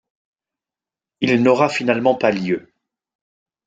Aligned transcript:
Il 1.19 1.43
n'aura 1.43 1.69
finalement 1.69 2.15
pas 2.15 2.31
lieu. 2.31 2.73